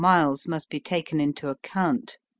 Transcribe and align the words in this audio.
miles 0.01 0.47
must 0.47 0.67
be 0.71 0.79
taken 0.79 1.21
into 1.21 1.47
account. 1.47 2.17